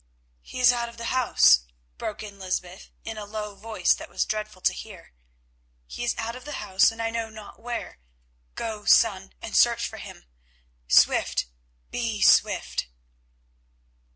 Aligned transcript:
"He 0.41 0.59
is 0.59 0.71
out 0.73 0.89
of 0.89 0.97
the 0.97 1.13
house," 1.13 1.59
broke 1.99 2.23
in 2.23 2.39
Lysbeth 2.39 2.89
in 3.03 3.19
a 3.19 3.25
low 3.25 3.53
voice 3.53 3.93
that 3.93 4.09
was 4.09 4.25
dreadful 4.25 4.63
to 4.63 4.73
hear. 4.73 5.13
"He 5.85 6.03
is 6.03 6.15
out 6.17 6.35
of 6.35 6.43
the 6.43 6.53
house, 6.53 6.91
I 6.91 7.11
know 7.11 7.29
not 7.29 7.59
where. 7.61 7.99
Go, 8.55 8.83
son, 8.85 9.33
and 9.43 9.55
search 9.55 9.87
for 9.87 9.97
him. 9.97 10.25
Swift! 10.87 11.45
Be 11.91 12.19
swift!" 12.19 12.87